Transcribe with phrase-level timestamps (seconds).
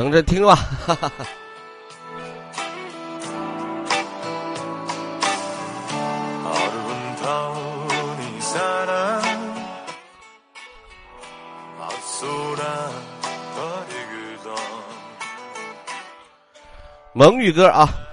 [0.00, 0.58] 等着听吧。
[17.12, 18.09] 蒙语歌啊。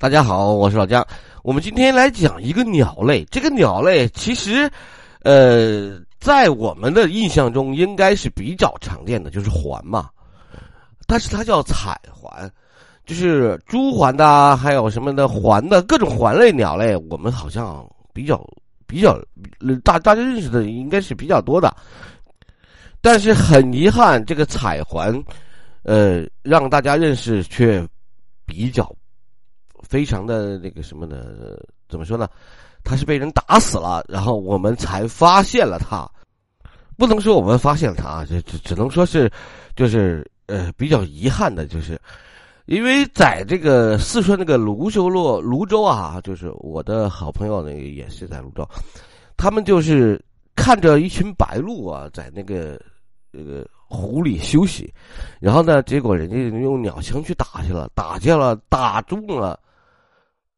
[0.00, 1.06] 大家好，我是老姜。
[1.42, 3.22] 我们今天来讲一个鸟类。
[3.26, 4.66] 这个鸟类其实，
[5.24, 10.08] 呃，在我们的印象中应该是比较常见的，就是环嘛。
[11.06, 12.50] 但是它叫彩环，
[13.04, 18.42] 就是珠环的，还有什么的环的各种环类鸟类，我们好像比较
[18.86, 19.20] 比较
[19.84, 21.76] 大大家认识的应该是比较多的。
[23.02, 25.12] 但是很遗憾，这个彩环，
[25.82, 27.86] 呃，让大家认识却
[28.46, 28.90] 比较。
[29.90, 31.16] 非常的那个什么呢？
[31.88, 32.28] 怎么说呢？
[32.84, 36.08] 他是被人打死了，然后我们才发现了他。
[36.96, 39.28] 不能说我们发现了他，这只只能说是，
[39.74, 42.00] 就是呃比较遗憾的，就是
[42.66, 48.64] 因为在这个四川那个泸州洛泸州啊，就是我的好朋友那个也是在泸州，
[49.36, 50.22] 他们就是
[50.54, 52.80] 看着一群白鹭啊，在那个
[53.32, 54.94] 那个湖里休息，
[55.40, 59.58] 然后呢，结果人家用鸟枪去打去了，打去了，打中了。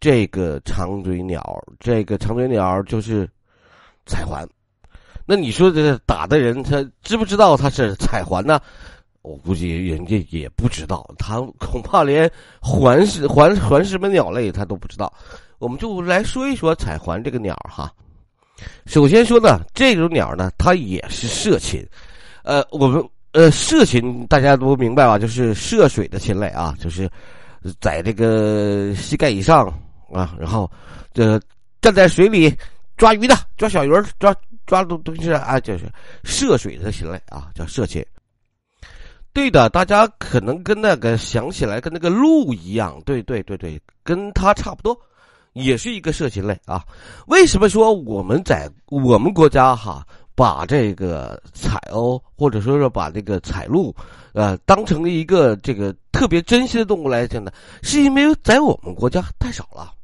[0.02, 3.24] 这个长嘴鸟，这个长嘴鸟就是
[4.04, 4.44] 彩环。
[5.24, 8.60] 那你说这打的人，他知不知道他是彩环呢？
[9.22, 12.28] 我估计人家也不知道，他恐怕连
[12.60, 15.12] 环是环环什么鸟类他都不知道。
[15.60, 17.88] 我们就来说一说彩环这个鸟哈。
[18.86, 21.80] 首先说呢，这种鸟呢，它也是涉禽。
[22.42, 25.16] 呃，我们呃涉禽大家都明白吧？
[25.16, 27.08] 就是涉水的禽类啊，就是
[27.80, 29.72] 在这个膝盖以上。
[30.12, 30.70] 啊，然后，
[31.12, 31.40] 这
[31.80, 32.54] 站在水里
[32.96, 34.34] 抓鱼的，抓小鱼，抓
[34.66, 35.86] 抓东东西啊，就是
[36.22, 38.04] 涉水的禽类啊，叫涉禽。
[39.32, 44.94] 对的，大家可能跟那个想起来跟那个鹿一样，对对对对，跟它差不多，
[45.54, 46.84] 也是一个涉禽类啊。
[47.26, 53.94] 为什么说我们在我们国家哈，把这个彩鸥或者说是把这个彩鹿，
[54.34, 57.50] 呃，当成了一个这个特别珍惜的动物来讲呢？
[57.82, 59.94] 是因为在我们国家太少了。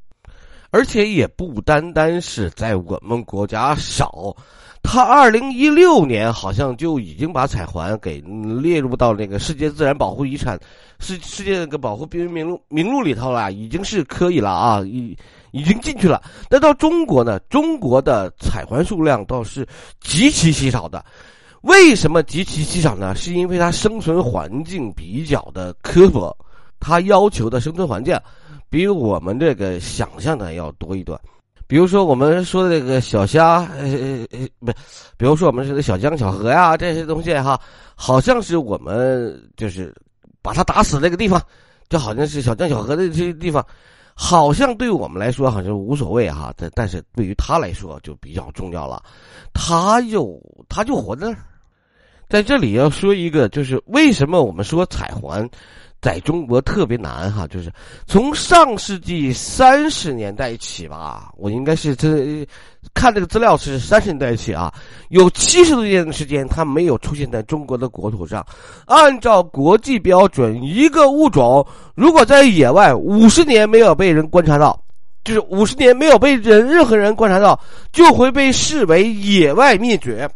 [0.71, 4.37] 而且也不单单是在我们国家少，
[4.83, 10.59] 他二零一六年好像就已经把彩环给列入到那个世界自然保护遗产、
[10.99, 15.17] 世世界那个保护濒危名录名录里头了，已经是可以了啊，已
[15.53, 16.23] 已经进去了。
[16.51, 17.39] 那到中国呢？
[17.49, 19.67] 中国的彩环数量倒是
[20.01, 21.03] 极其稀少的。
[21.63, 23.15] 为什么极其稀少呢？
[23.17, 26.37] 是因为它生存环境比较的苛薄，
[26.79, 28.15] 它要求的生存环境。
[28.71, 31.19] 比我们这个想象的要多一段，
[31.67, 34.73] 比如说我们说的这个小虾，呃呃呃，不，
[35.17, 37.59] 比如说我们说的小江、小河呀这些东西哈，
[37.95, 39.95] 好像是我们就是
[40.43, 41.41] 把它打死那个地方，
[41.89, 43.65] 就好像是小江、小河的这些地方，
[44.15, 49.03] 好像对我们来说好像无所谓哈，但但是对于他来说就比较重要了，
[49.55, 51.45] 他就他就活在那儿，
[52.29, 55.49] 在这里要说一个，就是为什么我们说彩环。
[56.01, 57.73] 在中国特别难哈，就是
[58.07, 62.47] 从上世纪三十年代起吧，我应该是这
[62.95, 64.73] 看这个资料是三十年代起啊，
[65.09, 68.47] 有七十多年的时间它没有出现在中国的国土上。
[68.87, 71.67] 按照国际标准，一个物种
[71.97, 74.81] 如果在野外五十年没有被人观察到，
[75.25, 77.59] 就是五十年没有被人任何人观察到，
[77.93, 80.31] 就会被视为野外灭绝，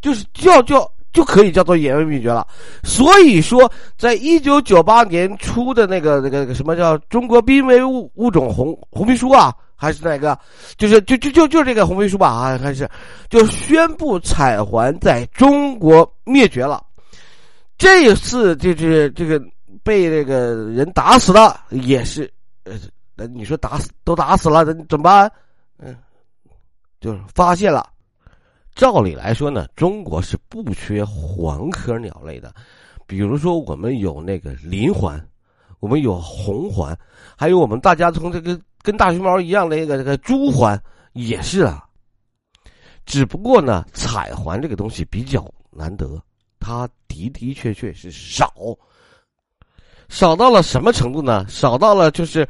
[0.00, 0.90] 就是叫叫。
[1.12, 2.46] 就可以叫做野外灭绝了。
[2.82, 10.38] 所以说，在一九九八年出的那个那个那个什么叫《中国濒危物物种红红皮书》啊，还是哪个？
[10.76, 12.88] 就是就就就就这个红皮书吧啊，还是
[13.28, 16.82] 就宣布彩环在中国灭绝了。
[17.76, 19.42] 这次就是这个
[19.82, 22.32] 被那个人打死的，也是
[23.16, 25.30] 呃，你说打死都打死了，那怎么办？
[25.78, 25.96] 嗯，
[27.00, 27.88] 就是发现了。
[28.74, 32.54] 照理来说呢，中国是不缺环科鸟类的，
[33.06, 35.22] 比如说我们有那个林环，
[35.80, 36.98] 我们有红环，
[37.36, 40.80] 还有我们大家从这个跟大熊猫一样的那个这个珠环
[41.12, 41.84] 也是啊。
[43.04, 46.22] 只不过呢，彩环这个东西比较难得，
[46.60, 48.54] 它的的确确是少，
[50.08, 51.44] 少到了什么程度呢？
[51.48, 52.48] 少到了就是，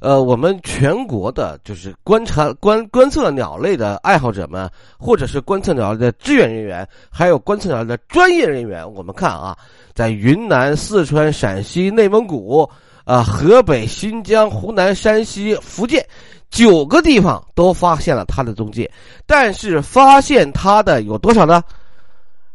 [0.00, 4.68] 呃，我们全国的就是观察观观测鸟类的爱好者们，
[4.98, 9.56] 或者是观测鸟类的志愿人员，还有观测鸟类的专业人员，我们看啊，
[9.94, 12.68] 在云南、四川、陕西、内蒙古、
[13.04, 16.02] 啊河北、新疆、湖南、山西、福建
[16.48, 18.90] 九个地方都发现了它的踪迹，
[19.26, 21.62] 但是发现它的有多少呢？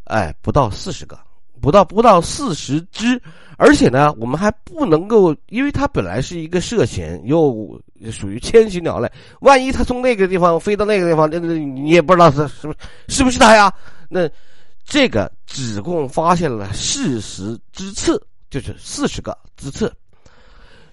[0.06, 1.15] 哎，不到四十个。
[1.62, 3.22] 不到不到四十只，
[3.57, 7.81] 而且呢，我们还不能够，因为它本来是一个涉险又
[8.12, 13.74] 属于迁徙鸟类，万一它从那个地方飞到那个地方，那那你也不知道是是不是是不是它呀？
[14.10, 14.30] 那
[14.84, 19.92] 这个只共发现了四十只刺，就是四十个只刺。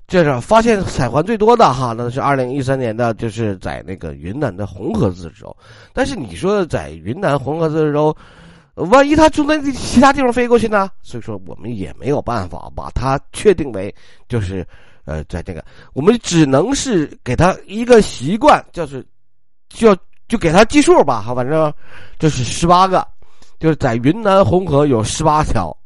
[0.07, 5.57] 这是发现彩环最多的哈，那是二零一三年的，就是在那个云南的红河自治州。
[5.93, 8.17] 但是你说在云南红河自治州。
[8.75, 10.91] 万一它从那其他地方飞过去呢？
[11.03, 13.95] 所以说我们也没有办法把它确定为
[14.29, 14.67] 就是，
[15.05, 19.07] 呃，在这个我们只能是给它一个习惯，就是
[19.69, 19.95] 就
[20.27, 21.73] 就给它计数吧，哈，反正
[22.19, 23.07] 就是十八个，
[23.59, 25.77] 就是在云南红河有十八条